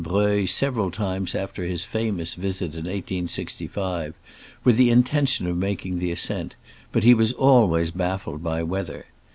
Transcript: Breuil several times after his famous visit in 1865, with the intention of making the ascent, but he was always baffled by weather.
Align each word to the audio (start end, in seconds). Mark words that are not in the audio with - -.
Breuil 0.03 0.47
several 0.47 0.89
times 0.89 1.35
after 1.35 1.63
his 1.63 1.83
famous 1.85 2.33
visit 2.33 2.71
in 2.73 2.85
1865, 2.85 4.15
with 4.63 4.75
the 4.75 4.89
intention 4.89 5.45
of 5.45 5.55
making 5.55 5.99
the 5.99 6.11
ascent, 6.11 6.55
but 6.91 7.03
he 7.03 7.13
was 7.13 7.33
always 7.33 7.91
baffled 7.91 8.41
by 8.41 8.63
weather. 8.63 9.05